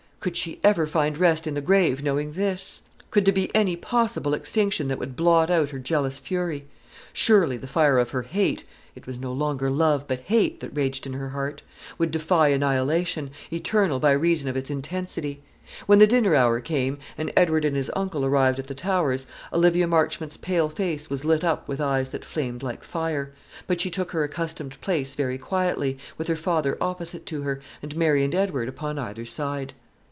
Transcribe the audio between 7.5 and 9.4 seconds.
the fire of her hate it was no